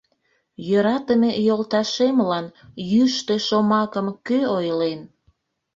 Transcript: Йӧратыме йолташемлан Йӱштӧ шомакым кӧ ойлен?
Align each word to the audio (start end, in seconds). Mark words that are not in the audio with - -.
Йӧратыме 0.67 1.31
йолташемлан 1.47 2.45
Йӱштӧ 2.91 3.35
шомакым 3.45 4.07
кӧ 4.27 4.39
ойлен? 4.57 4.99